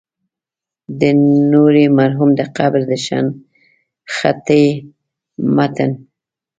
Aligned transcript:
د 0.99 1.01
نوري 1.51 1.85
مرحوم 1.99 2.29
د 2.39 2.41
قبر 2.57 2.81
د 2.89 2.91
شنختې 3.05 4.63
متن. 5.55 5.91